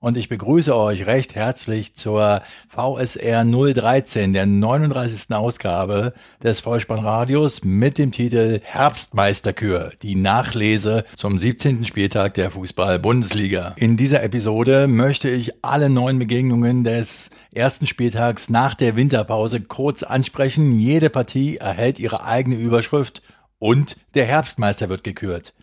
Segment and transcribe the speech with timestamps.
[0.00, 5.34] und ich begrüße euch recht herzlich zur VSR 013, der 39.
[5.34, 6.12] Ausgabe
[6.42, 11.84] des Vollspannradios mit dem Titel Herbstmeisterkür, die Nachlese zum 17.
[11.84, 13.74] Spieltag der Fußball-Bundesliga.
[13.76, 20.04] In dieser Episode möchte ich alle neun Begegnungen des ersten Spieltags nach der Winterpause kurz
[20.04, 20.78] ansprechen.
[20.78, 23.22] Jede Partie erhält ihre eigene Überschrift
[23.58, 25.54] und der Herbstmeister wird gekürt.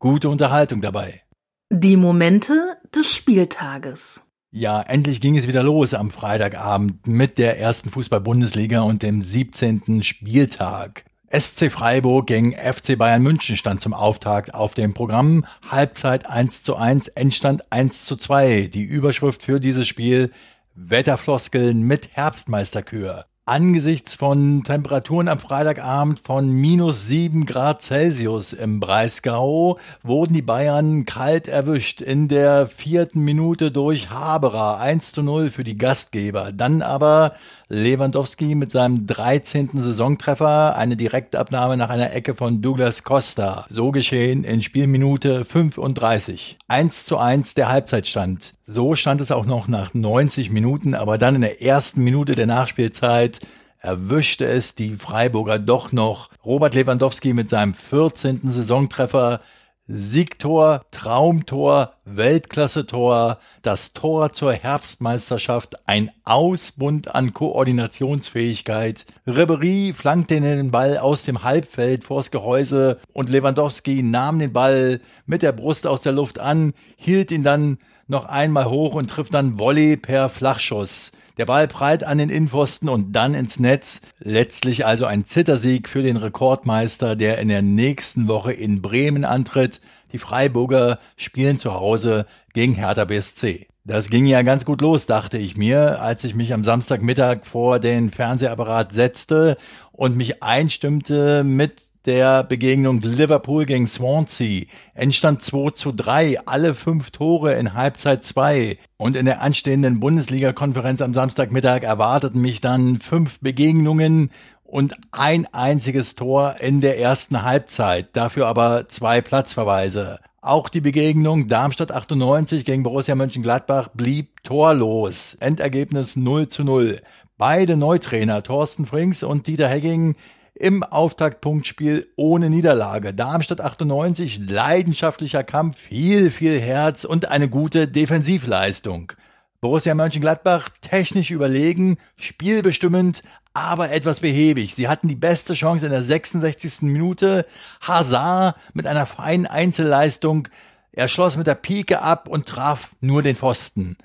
[0.00, 1.22] Gute Unterhaltung dabei.
[1.70, 4.30] Die Momente des Spieltages.
[4.50, 10.02] Ja, endlich ging es wieder los am Freitagabend mit der ersten Fußball-Bundesliga und dem 17.
[10.02, 11.04] Spieltag.
[11.28, 15.44] SC Freiburg gegen FC Bayern München stand zum Auftakt auf dem Programm.
[15.68, 18.70] Halbzeit 1 zu 1, Endstand 1 zu 2.
[18.72, 20.30] Die Überschrift für dieses Spiel
[20.76, 23.26] Wetterfloskeln mit Herbstmeisterkür.
[23.46, 31.04] Angesichts von Temperaturen am Freitagabend von minus sieben Grad Celsius im Breisgau wurden die Bayern
[31.04, 36.52] kalt erwischt in der vierten Minute durch Haberer 1 zu 0 für die Gastgeber.
[36.52, 37.34] Dann aber
[37.68, 39.70] Lewandowski mit seinem 13.
[39.74, 43.64] Saisontreffer, eine Direktabnahme nach einer Ecke von Douglas Costa.
[43.70, 46.58] So geschehen in Spielminute 35.
[46.68, 48.52] 1 zu 1 der Halbzeitstand.
[48.66, 52.46] So stand es auch noch nach 90 Minuten, aber dann in der ersten Minute der
[52.46, 53.40] Nachspielzeit
[53.78, 56.28] erwischte es die Freiburger doch noch.
[56.44, 58.40] Robert Lewandowski mit seinem 14.
[58.44, 59.40] Saisontreffer
[59.86, 69.04] Siegtor, Traumtor, Weltklasse-Tor, das Tor zur Herbstmeisterschaft, ein Ausbund an Koordinationsfähigkeit.
[69.26, 75.42] Ribery flankte den Ball aus dem Halbfeld vors Gehäuse und Lewandowski nahm den Ball mit
[75.42, 79.58] der Brust aus der Luft an, hielt ihn dann noch einmal hoch und trifft dann
[79.58, 81.12] Volley per Flachschuss.
[81.36, 84.02] Der Ball prallt an den Innenpfosten und dann ins Netz.
[84.20, 89.80] Letztlich also ein Zittersieg für den Rekordmeister, der in der nächsten Woche in Bremen antritt.
[90.12, 93.66] Die Freiburger spielen zu Hause gegen Hertha BSC.
[93.86, 97.80] Das ging ja ganz gut los, dachte ich mir, als ich mich am Samstagmittag vor
[97.80, 99.58] den Fernsehapparat setzte
[99.92, 104.64] und mich einstimmte mit der Begegnung Liverpool gegen Swansea.
[104.94, 108.78] Endstand 2 zu 3, alle fünf Tore in Halbzeit 2.
[108.96, 114.30] Und in der anstehenden Bundesliga-Konferenz am Samstagmittag erwarteten mich dann fünf Begegnungen
[114.64, 120.18] und ein einziges Tor in der ersten Halbzeit, dafür aber zwei Platzverweise.
[120.40, 125.38] Auch die Begegnung Darmstadt 98 gegen Borussia Mönchengladbach blieb torlos.
[125.40, 127.00] Endergebnis 0 zu 0.
[127.38, 130.16] Beide Neutrainer, Thorsten Frings und Dieter Hegging,
[130.54, 133.12] im Auftaktpunktspiel ohne Niederlage.
[133.12, 139.12] Darmstadt 98, leidenschaftlicher Kampf, viel, viel Herz und eine gute Defensivleistung.
[139.60, 143.22] Borussia Mönchengladbach technisch überlegen, spielbestimmend,
[143.54, 144.74] aber etwas behäbig.
[144.74, 146.82] Sie hatten die beste Chance in der 66.
[146.82, 147.46] Minute.
[147.80, 150.48] Hazard mit einer feinen Einzelleistung.
[150.92, 153.96] Er schloss mit der Pike ab und traf nur den Pfosten.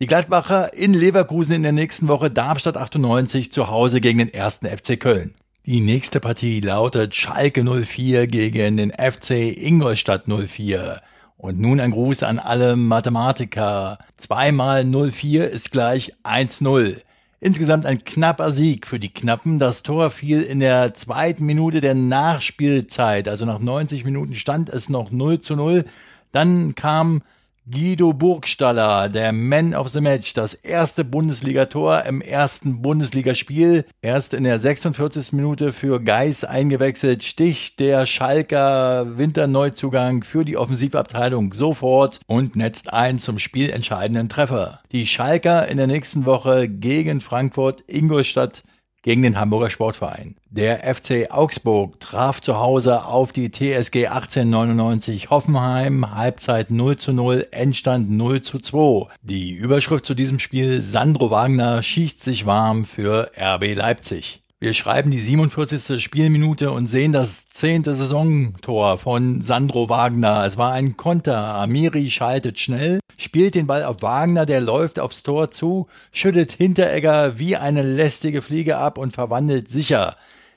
[0.00, 4.66] Die Gladbacher in Leverkusen in der nächsten Woche Darmstadt 98 zu Hause gegen den ersten
[4.66, 5.34] FC Köln.
[5.66, 11.00] Die nächste Partie lautet Schalke 04 gegen den FC Ingolstadt 04.
[11.38, 13.96] Und nun ein Gruß an alle Mathematiker.
[14.18, 17.00] Zweimal 04 ist gleich 1-0.
[17.40, 19.58] Insgesamt ein knapper Sieg für die Knappen.
[19.58, 23.26] Das Tor fiel in der zweiten Minute der Nachspielzeit.
[23.26, 25.86] Also nach 90 Minuten stand es noch 0 zu 0.
[26.30, 27.22] Dann kam
[27.66, 33.86] Guido Burgstaller, der Man of the Match, das erste Bundesligator im ersten Bundesligaspiel.
[34.02, 35.32] Erst in der 46.
[35.32, 43.18] Minute für Geis eingewechselt, sticht der Schalker Winterneuzugang für die Offensivabteilung sofort und netzt ein
[43.18, 44.80] zum spielentscheidenden Treffer.
[44.92, 48.62] Die Schalker in der nächsten Woche gegen Frankfurt, Ingolstadt
[49.04, 50.34] gegen den Hamburger Sportverein.
[50.50, 57.46] Der FC Augsburg traf zu Hause auf die TSG 1899 Hoffenheim, Halbzeit 0 zu 0,
[57.52, 59.08] Endstand 0 zu 2.
[59.22, 64.43] Die Überschrift zu diesem Spiel Sandro Wagner schießt sich warm für RB Leipzig.
[64.64, 66.02] Wir schreiben die 47.
[66.02, 70.46] Spielminute und sehen das zehnte Saisontor von Sandro Wagner.
[70.46, 71.36] Es war ein Konter.
[71.36, 77.38] Amiri schaltet schnell, spielt den Ball auf Wagner, der läuft aufs Tor zu, schüttet Hinteregger
[77.38, 80.16] wie eine lästige Fliege ab und verwandelt sicher.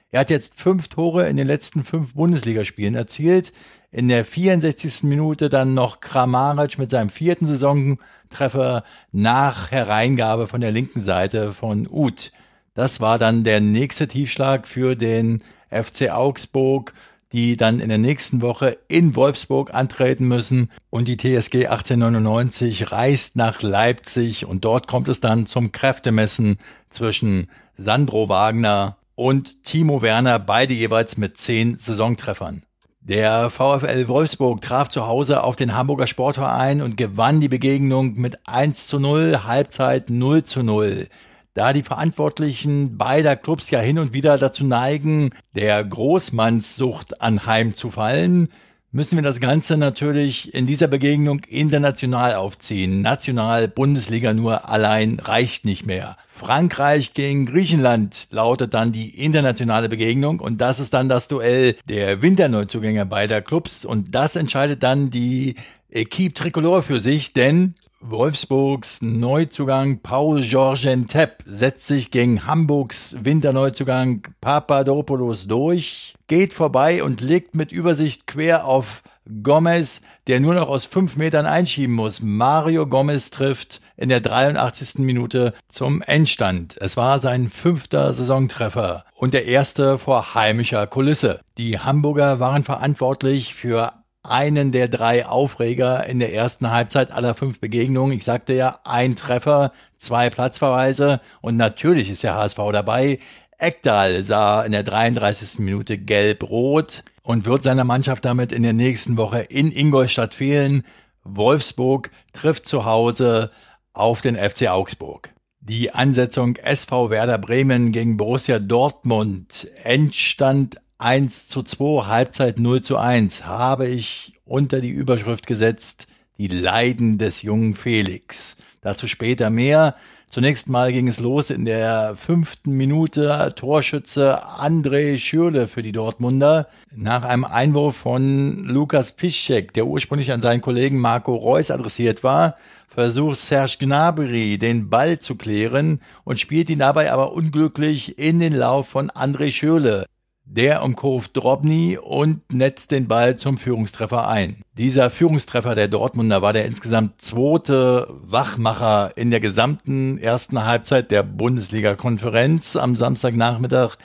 [0.09, 3.51] Er hat jetzt fünf Tore in den letzten fünf Bundesligaspielen erzielt.
[3.91, 5.03] In der 64.
[5.03, 11.89] Minute dann noch Kramaric mit seinem vierten Saisontreffer nach Hereingabe von der linken Seite von
[11.91, 12.31] Uth.
[12.77, 15.41] Das war dann der nächste Tiefschlag für den
[15.71, 16.93] FC Augsburg.
[17.33, 20.71] die dann in der nächsten Woche in Wolfsburg antreten müssen.
[20.89, 26.55] Und die TSG 1899 reist nach Leipzig und dort kommt es dann zum Kräftemessen
[26.89, 27.47] zwischen
[27.77, 32.61] Sandro Wagner und Timo Werner, beide jeweils mit zehn Saisontreffern.
[33.01, 38.39] Der VfL Wolfsburg traf zu Hause auf den Hamburger Sportverein und gewann die Begegnung mit
[38.47, 41.09] 1 zu 0, Halbzeit 0 zu 0
[41.57, 48.49] da die Verantwortlichen beider Clubs ja hin und wieder dazu neigen, der Großmannssucht anheimzufallen,
[48.91, 53.01] müssen wir das Ganze natürlich in dieser Begegnung international aufziehen.
[53.01, 56.15] National, Bundesliga nur allein reicht nicht mehr.
[56.35, 62.21] Frankreich gegen Griechenland lautet dann die internationale Begegnung und das ist dann das Duell der
[62.21, 65.55] Winterneuzugänge beider Clubs und das entscheidet dann die
[65.89, 67.73] Equipe Tricolore für sich, denn
[68.09, 77.19] Wolfsburgs Neuzugang Paul Georgen Tepp setzt sich gegen Hamburgs Winterneuzugang Papadopoulos durch, geht vorbei und
[77.19, 79.03] legt mit Übersicht quer auf
[79.43, 82.21] Gomez, der nur noch aus fünf Metern einschieben muss.
[82.21, 84.99] Mario Gomez trifft in der 83.
[84.99, 86.77] Minute zum Endstand.
[86.79, 91.41] Es war sein fünfter Saisontreffer und der erste vor heimischer Kulisse.
[91.57, 93.91] Die Hamburger waren verantwortlich für
[94.27, 98.15] einen der drei Aufreger in der ersten Halbzeit aller fünf Begegnungen.
[98.17, 103.19] Ich sagte ja, ein Treffer, zwei Platzverweise und natürlich ist der HSV dabei.
[103.57, 105.59] Ekdal sah in der 33.
[105.59, 110.83] Minute gelb-rot und wird seiner Mannschaft damit in der nächsten Woche in Ingolstadt fehlen.
[111.23, 113.51] Wolfsburg trifft zu Hause
[113.93, 115.33] auf den FC Augsburg.
[115.59, 119.67] Die Ansetzung SV Werder Bremen gegen Borussia Dortmund.
[119.83, 126.07] Endstand 1 zu 2, Halbzeit 0 zu 1 habe ich unter die Überschrift gesetzt,
[126.39, 128.57] die Leiden des jungen Felix.
[128.81, 129.93] Dazu später mehr.
[130.27, 133.53] Zunächst mal ging es los in der fünften Minute.
[133.55, 136.67] Torschütze André Schürle für die Dortmunder.
[136.95, 142.55] Nach einem Einwurf von Lukas Piszczek, der ursprünglich an seinen Kollegen Marco Reus adressiert war,
[142.87, 148.53] versucht Serge Gnabry den Ball zu klären und spielt ihn dabei aber unglücklich in den
[148.53, 150.07] Lauf von André Schürle.
[150.49, 154.61] Der umkurvt Drobny und netzt den Ball zum Führungstreffer ein.
[154.77, 161.23] Dieser Führungstreffer der Dortmunder war der insgesamt zweite Wachmacher in der gesamten ersten Halbzeit der
[161.23, 163.97] Bundesliga-Konferenz am Samstagnachmittag.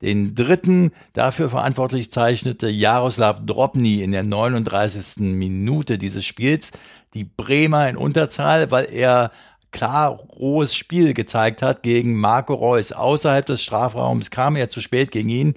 [0.00, 5.34] Den dritten dafür verantwortlich zeichnete Jaroslav Drobny in der 39.
[5.34, 6.70] Minute dieses Spiels.
[7.12, 9.32] Die Bremer in Unterzahl, weil er
[9.72, 12.92] klar rohes Spiel gezeigt hat gegen Marco Reus.
[12.92, 15.54] Außerhalb des Strafraums kam er zu spät gegen ihn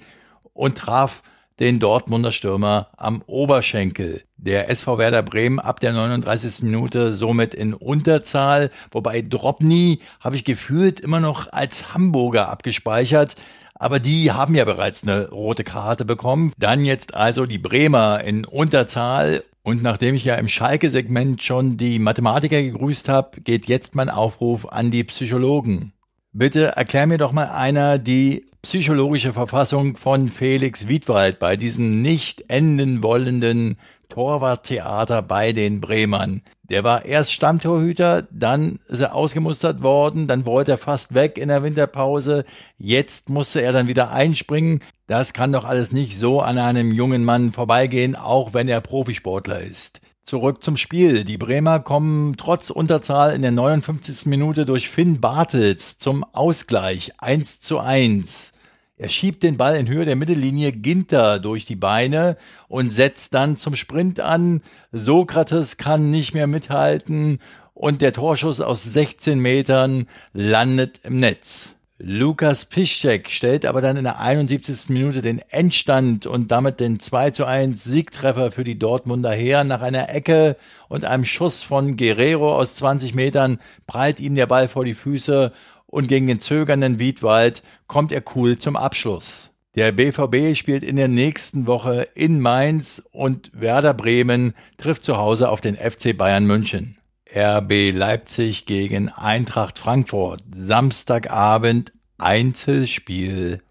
[0.61, 1.23] und traf
[1.59, 4.21] den Dortmunder Stürmer am Oberschenkel.
[4.37, 6.61] Der SV Werder Bremen ab der 39.
[6.61, 13.35] Minute somit in Unterzahl, wobei Drobny habe ich gefühlt immer noch als Hamburger abgespeichert.
[13.73, 16.53] Aber die haben ja bereits eine rote Karte bekommen.
[16.59, 19.43] Dann jetzt also die Bremer in Unterzahl.
[19.63, 24.67] Und nachdem ich ja im Schalke-Segment schon die Mathematiker gegrüßt habe, geht jetzt mein Aufruf
[24.67, 25.91] an die Psychologen.
[26.33, 32.45] Bitte erklär mir doch mal einer die psychologische Verfassung von Felix Wiedwald bei diesem nicht
[32.47, 36.41] enden wollenden Torwarttheater bei den Bremern.
[36.69, 41.49] Der war erst Stammtorhüter, dann ist er ausgemustert worden, dann wollte er fast weg in
[41.49, 42.45] der Winterpause,
[42.77, 44.79] jetzt musste er dann wieder einspringen.
[45.07, 49.59] Das kann doch alles nicht so an einem jungen Mann vorbeigehen, auch wenn er Profisportler
[49.59, 50.00] ist.
[50.31, 51.25] Zurück zum Spiel.
[51.25, 54.27] Die Bremer kommen trotz Unterzahl in der 59.
[54.27, 58.53] Minute durch Finn Bartels zum Ausgleich 1 zu 1.
[58.95, 62.37] Er schiebt den Ball in Höhe der Mittellinie Ginter durch die Beine
[62.69, 64.61] und setzt dann zum Sprint an.
[64.93, 67.39] Sokrates kann nicht mehr mithalten
[67.73, 71.75] und der Torschuss aus 16 Metern landet im Netz.
[72.03, 74.89] Lukas Piszczek stellt aber dann in der 71.
[74.89, 79.63] Minute den Endstand und damit den 2 zu 1 Siegtreffer für die Dortmunder her.
[79.63, 80.57] Nach einer Ecke
[80.89, 85.53] und einem Schuss von Guerrero aus 20 Metern prallt ihm der Ball vor die Füße
[85.85, 89.51] und gegen den zögernden Wiedwald kommt er cool zum Abschluss.
[89.75, 95.49] Der BVB spielt in der nächsten Woche in Mainz und Werder Bremen trifft zu Hause
[95.49, 96.97] auf den FC Bayern München.
[97.33, 100.43] RB Leipzig gegen Eintracht Frankfurt.
[100.53, 103.61] Samstagabend Einzelspiel.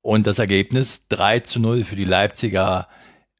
[0.00, 2.88] Und das Ergebnis 3 zu 0 für die Leipziger.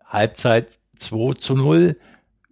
[0.05, 1.97] Halbzeit 2 zu 0.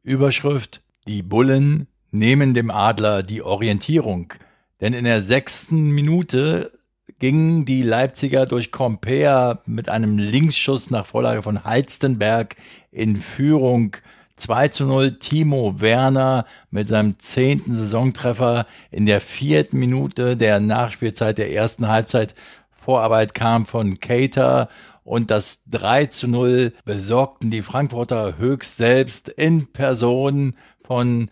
[0.03, 4.33] Überschrift Die Bullen nehmen dem Adler die Orientierung.
[4.81, 6.73] Denn in der sechsten Minute
[7.19, 12.57] gingen die Leipziger durch Compare mit einem Linksschuss nach Vorlage von Halstenberg
[12.91, 13.97] in Führung
[14.37, 21.38] 2 zu 0 Timo Werner mit seinem zehnten Saisontreffer in der vierten Minute der Nachspielzeit
[21.38, 22.35] der ersten Halbzeit
[22.71, 24.69] Vorarbeit kam von Cater
[25.02, 31.31] und das 3 zu 0 besorgten die Frankfurter höchst selbst in Person von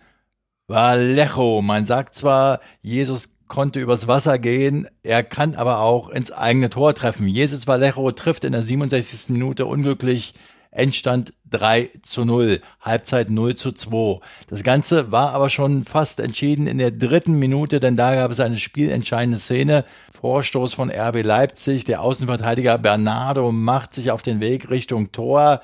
[0.67, 1.61] Vallejo.
[1.61, 6.95] Man sagt zwar, Jesus konnte übers Wasser gehen, er kann aber auch ins eigene Tor
[6.95, 7.29] treffen.
[7.29, 9.29] Jesus Vallejo trifft in der 67.
[9.31, 10.35] Minute unglücklich
[10.75, 14.21] Endstand 3 zu 0, Halbzeit 0 zu 2.
[14.49, 18.41] Das Ganze war aber schon fast entschieden in der dritten Minute, denn da gab es
[18.41, 19.85] eine spielentscheidende Szene.
[20.21, 21.85] Vorstoß von RB Leipzig.
[21.85, 25.61] Der Außenverteidiger Bernardo macht sich auf den Weg Richtung Tor.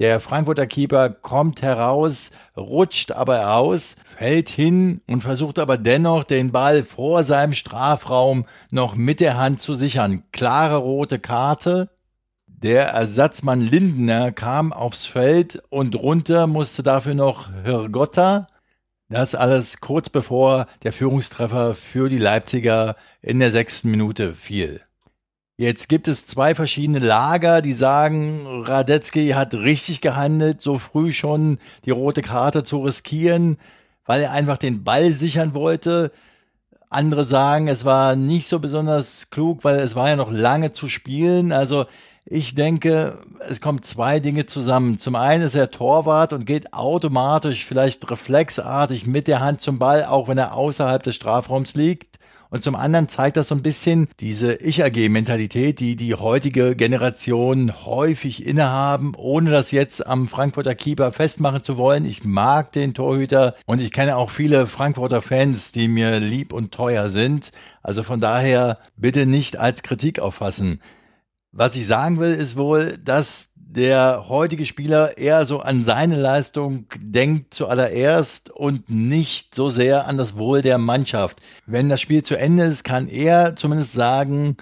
[0.00, 6.52] Der Frankfurter Keeper kommt heraus, rutscht aber aus, fällt hin und versucht aber dennoch den
[6.52, 10.22] Ball vor seinem Strafraum noch mit der Hand zu sichern.
[10.32, 11.90] Klare rote Karte.
[12.62, 18.48] Der Ersatzmann Lindner kam aufs Feld und runter musste dafür noch Hirgotta.
[19.08, 24.82] Das alles kurz bevor der Führungstreffer für die Leipziger in der sechsten Minute fiel.
[25.56, 31.58] Jetzt gibt es zwei verschiedene Lager, die sagen, Radetzky hat richtig gehandelt, so früh schon
[31.86, 33.56] die rote Karte zu riskieren,
[34.04, 36.12] weil er einfach den Ball sichern wollte.
[36.92, 40.88] Andere sagen, es war nicht so besonders klug, weil es war ja noch lange zu
[40.88, 41.52] spielen.
[41.52, 41.86] Also
[42.24, 43.18] ich denke,
[43.48, 44.98] es kommen zwei Dinge zusammen.
[44.98, 50.04] Zum einen ist er Torwart und geht automatisch, vielleicht reflexartig mit der Hand zum Ball,
[50.04, 52.09] auch wenn er außerhalb des Strafraums liegt.
[52.50, 58.44] Und zum anderen zeigt das so ein bisschen diese Ich-AG-Mentalität, die die heutige Generation häufig
[58.44, 62.04] innehaben, ohne das jetzt am Frankfurter Keeper festmachen zu wollen.
[62.04, 66.72] Ich mag den Torhüter und ich kenne auch viele Frankfurter Fans, die mir lieb und
[66.72, 67.52] teuer sind.
[67.84, 70.80] Also von daher bitte nicht als Kritik auffassen.
[71.52, 76.86] Was ich sagen will, ist wohl, dass der heutige Spieler eher so an seine Leistung
[76.98, 81.38] denkt zuallererst und nicht so sehr an das Wohl der Mannschaft.
[81.66, 84.56] Wenn das Spiel zu Ende ist, kann er zumindest sagen,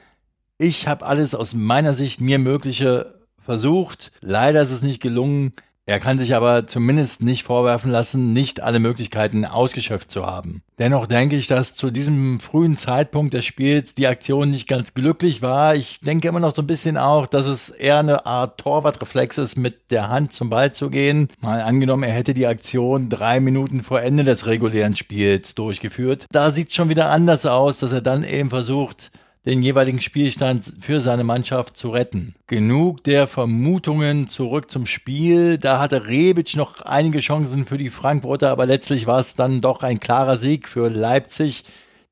[0.59, 4.13] ich habe alles aus meiner Sicht mir mögliche versucht.
[4.21, 5.55] Leider ist es nicht gelungen.
[5.89, 10.61] Er kann sich aber zumindest nicht vorwerfen lassen, nicht alle Möglichkeiten ausgeschöpft zu haben.
[10.79, 15.41] Dennoch denke ich, dass zu diesem frühen Zeitpunkt des Spiels die Aktion nicht ganz glücklich
[15.41, 15.75] war.
[15.77, 19.57] Ich denke immer noch so ein bisschen auch, dass es eher eine Art Torwartreflex ist,
[19.57, 21.31] mit der Hand zum Ball zu gehen.
[21.41, 26.27] Mal angenommen, er hätte die Aktion drei Minuten vor Ende des regulären Spiels durchgeführt.
[26.31, 29.11] Da sieht es schon wieder anders aus, dass er dann eben versucht,
[29.49, 32.35] den jeweiligen Spielstand für seine Mannschaft zu retten.
[32.49, 35.57] Genug der Vermutungen zurück zum Spiel.
[35.57, 39.83] Da hatte Rebic noch einige Chancen für die Frankfurter, aber letztlich war es dann doch
[39.83, 41.65] ein klarer Sieg für Leipzig,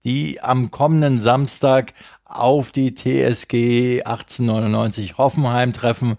[0.02, 1.92] die am kommenden Samstag
[2.24, 6.16] auf die TSG 1899 Hoffenheim treffen.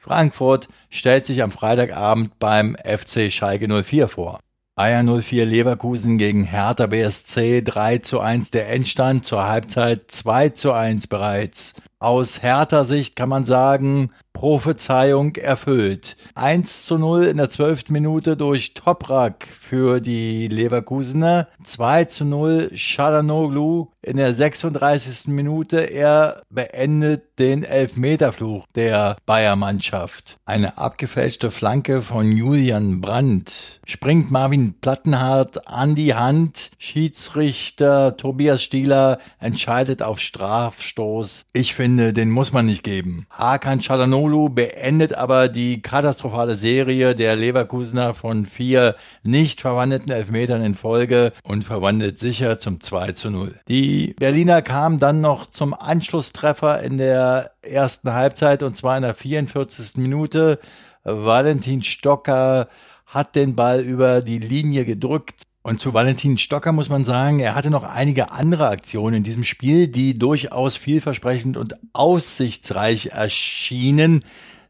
[0.00, 4.40] Frankfurt stellt sich am Freitagabend beim FC Schalke 04 vor.
[4.78, 10.72] Bayern 04 Leverkusen gegen Hertha BSC 3 zu 1 der Endstand zur Halbzeit 2 zu
[10.72, 11.72] 1 bereits.
[11.98, 16.18] Aus Hertha Sicht kann man sagen, Prophezeiung erfüllt.
[16.34, 17.88] 1 zu 0 in der 12.
[17.88, 21.48] Minute durch Toprak für die Leverkusener.
[21.64, 25.28] 2 zu 0 Shalanoglu in der 36.
[25.28, 25.78] Minute.
[25.78, 30.38] Er beendet den Elfmeterfluch der Bayern-Mannschaft.
[30.46, 33.80] Eine abgefälschte Flanke von Julian Brandt.
[33.84, 36.70] Springt Marvin Plattenhardt an die Hand.
[36.78, 41.46] Schiedsrichter Tobias Stieler entscheidet auf Strafstoß.
[41.52, 43.26] Ich finde, den muss man nicht geben.
[43.30, 48.94] Hakan Kalhanoglu beendet aber die katastrophale Serie der Leverkusener von vier
[49.24, 53.54] nicht verwandelten Elfmetern in Folge und verwandelt sicher zum 2 zu 0.
[53.68, 59.14] Die Berliner kamen dann noch zum Anschlusstreffer in der ersten Halbzeit und zwar in der
[59.14, 59.96] 44.
[59.96, 60.58] Minute.
[61.04, 62.68] Valentin Stocker
[63.06, 65.42] hat den Ball über die Linie gedrückt.
[65.62, 69.42] Und zu Valentin Stocker muss man sagen, er hatte noch einige andere Aktionen in diesem
[69.42, 74.24] Spiel, die durchaus vielversprechend und aussichtsreich erschienen.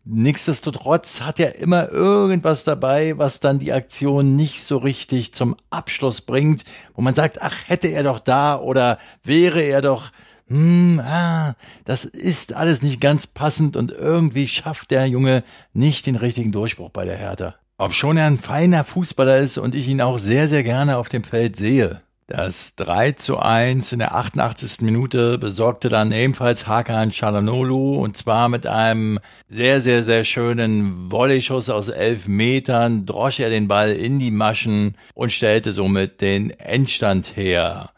[0.09, 6.21] Nichtsdestotrotz hat er immer irgendwas dabei, was dann die Aktion nicht so richtig zum Abschluss
[6.21, 6.63] bringt,
[6.95, 10.13] wo man sagt, ach, hätte er doch da oder wäre er doch,
[10.47, 16.15] hm, ah, das ist alles nicht ganz passend und irgendwie schafft der Junge nicht den
[16.15, 17.57] richtigen Durchbruch bei der Hertha.
[17.77, 21.09] Ob schon er ein feiner Fußballer ist und ich ihn auch sehr, sehr gerne auf
[21.09, 22.01] dem Feld sehe.
[22.29, 24.81] Das 3 zu 1 in der 88.
[24.81, 31.71] Minute besorgte dann ebenfalls Hakan Chalanolu und zwar mit einem sehr, sehr, sehr schönen Volleyschuss
[31.71, 37.37] aus elf Metern drosch er den Ball in die Maschen und stellte somit den Endstand
[37.37, 37.91] her.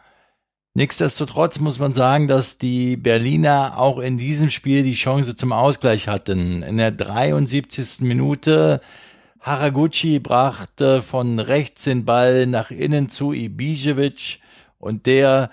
[0.75, 6.06] Nichtsdestotrotz muss man sagen, dass die Berliner auch in diesem Spiel die Chance zum Ausgleich
[6.06, 6.62] hatten.
[6.62, 8.02] In der 73.
[8.02, 8.82] Minute
[9.40, 14.38] Haraguchi brachte von rechts den Ball nach innen zu Ibišević
[14.78, 15.50] und der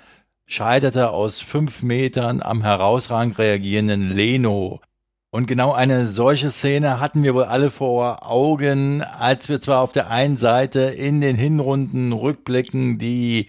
[0.48, 4.82] scheiterte aus fünf Metern am herausragend reagierenden Leno.
[5.30, 9.92] Und genau eine solche Szene hatten wir wohl alle vor Augen, als wir zwar auf
[9.92, 13.48] der einen Seite in den Hinrunden rückblicken die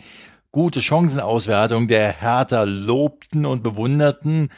[0.53, 4.49] gute Chancenauswertung der Hertha lobten und bewunderten,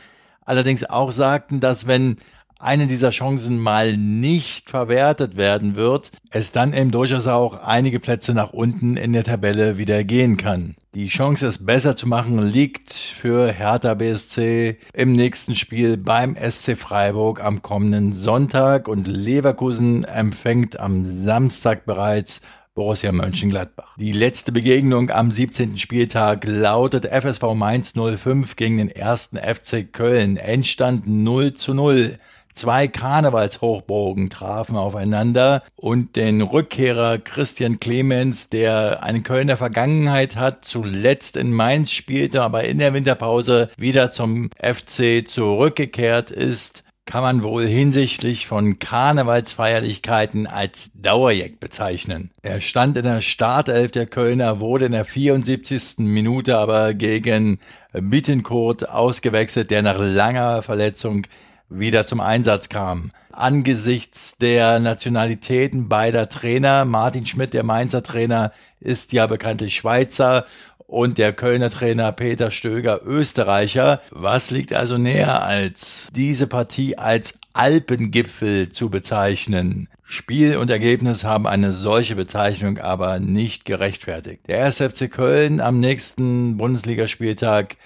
[0.45, 2.17] allerdings auch sagten, dass wenn
[2.59, 8.35] eine dieser Chancen mal nicht verwertet werden wird, es dann eben durchaus auch einige Plätze
[8.35, 10.75] nach unten in der Tabelle wieder gehen kann.
[10.95, 16.77] Die Chance, es besser zu machen, liegt für Hertha BSC im nächsten Spiel beim SC
[16.77, 22.41] Freiburg am kommenden Sonntag und Leverkusen empfängt am Samstag bereits
[22.79, 23.97] Borussia Mönchengladbach.
[23.97, 25.79] Die letzte Begegnung am 17.
[25.79, 30.37] Spieltag lautet FSV Mainz 05 gegen den ersten FC Köln.
[30.37, 32.17] Endstand 0 zu 0.
[32.59, 41.37] Zwei Karnevalshochburgen trafen aufeinander und den Rückkehrer Christian Clemens, der eine Kölner Vergangenheit hat, zuletzt
[41.37, 47.65] in Mainz spielte, aber in der Winterpause wieder zum FC zurückgekehrt ist, kann man wohl
[47.65, 52.33] hinsichtlich von Karnevalsfeierlichkeiten als Dauerjack bezeichnen.
[52.43, 55.99] Er stand in der Startelf der Kölner, wurde in der 74.
[55.99, 57.61] Minute aber gegen
[57.93, 61.23] Bittencourt ausgewechselt, der nach langer Verletzung
[61.69, 63.11] wieder zum Einsatz kam.
[63.33, 70.47] Angesichts der Nationalitäten beider Trainer, Martin Schmidt, der Mainzer Trainer, ist ja bekanntlich Schweizer
[70.79, 74.01] und der Kölner Trainer Peter Stöger Österreicher.
[74.11, 79.89] Was liegt also näher als diese Partie als Alpengipfel zu bezeichnen?
[80.03, 84.49] Spiel und Ergebnis haben eine solche Bezeichnung aber nicht gerechtfertigt.
[84.49, 84.79] Der 1.
[84.79, 87.77] FC Köln am nächsten Bundesligaspieltag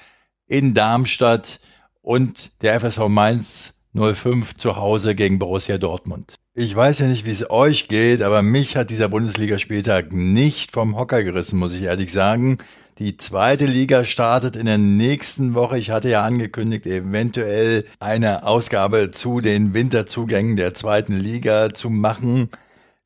[0.46, 1.58] in Darmstadt
[2.02, 6.34] und der FSV Mainz 05 zu Hause gegen Borussia Dortmund.
[6.54, 10.98] Ich weiß ja nicht, wie es euch geht, aber mich hat dieser Bundesligaspieltag nicht vom
[10.98, 12.58] Hocker gerissen, muss ich ehrlich sagen.
[12.98, 15.78] Die zweite Liga startet in der nächsten Woche.
[15.78, 22.50] Ich hatte ja angekündigt, eventuell eine Ausgabe zu den Winterzugängen der zweiten Liga zu machen.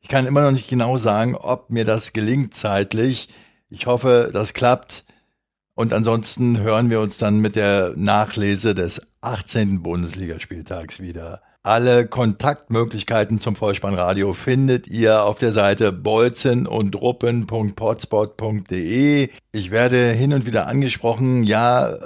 [0.00, 3.28] Ich kann immer noch nicht genau sagen, ob mir das gelingt zeitlich.
[3.70, 5.04] Ich hoffe, das klappt.
[5.76, 9.82] Und ansonsten hören wir uns dann mit der Nachlese des 18.
[9.82, 11.42] Bundesligaspieltags wieder.
[11.62, 19.28] Alle Kontaktmöglichkeiten zum Vollspannradio findet ihr auf der Seite bolzen und ruppen.potspot.de.
[19.52, 21.98] Ich werde hin und wieder angesprochen, ja,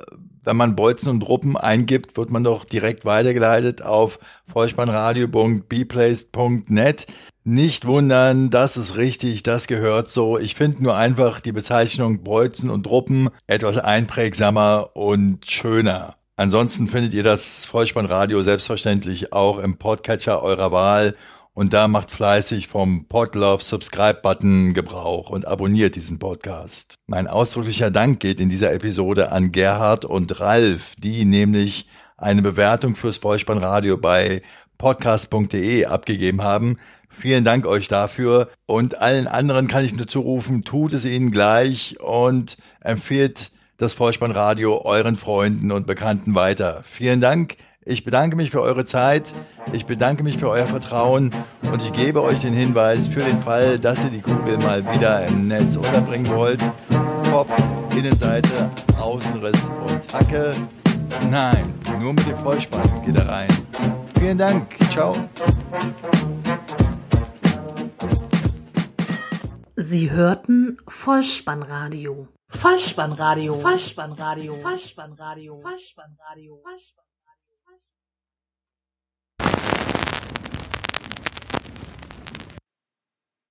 [0.45, 4.21] wenn man Bolzen und Ruppen eingibt, wird man doch direkt weitergeleitet auf
[4.53, 7.07] vollspannradio.bplaced.net.
[7.45, 10.39] Nicht wundern, das ist richtig, das gehört so.
[10.39, 16.17] Ich finde nur einfach die Bezeichnung Bolzen und Ruppen etwas einprägsamer und schöner.
[16.37, 21.15] Ansonsten findet ihr das Vollspannradio selbstverständlich auch im Podcatcher eurer Wahl
[21.61, 26.95] und da macht fleißig vom Podlove Subscribe Button Gebrauch und abonniert diesen Podcast.
[27.07, 32.97] Mein ausdrücklicher Dank geht in dieser Episode an Gerhard und Ralf, die nämlich eine Bewertung
[32.97, 34.41] fürs Vollspannradio bei
[34.79, 36.79] podcast.de abgegeben haben.
[37.11, 42.01] Vielen Dank euch dafür und allen anderen kann ich nur zurufen, tut es ihnen gleich
[42.01, 46.83] und empfehlt das Vollspannradio euren Freunden und Bekannten weiter.
[46.85, 47.59] Vielen Dank.
[47.85, 49.35] Ich bedanke mich für eure Zeit,
[49.73, 53.79] ich bedanke mich für euer Vertrauen und ich gebe euch den Hinweis für den Fall,
[53.79, 56.61] dass ihr die Kugel mal wieder im Netz unterbringen wollt.
[57.31, 57.53] Kopf,
[57.91, 60.53] Innenseite, Außenriss und Hacke.
[61.31, 63.49] Nein, nur mit dem Vollspann geht er rein.
[64.19, 64.77] Vielen Dank.
[64.91, 65.17] Ciao.
[69.77, 72.29] Sie hörten Vollspannradio.
[72.51, 73.55] Vollspannradio.
[73.55, 74.55] Vollspannradio.
[74.55, 75.61] Vollspannradio.
[75.63, 76.61] Vollspannradio.
[76.63, 77.10] Vollspannradio.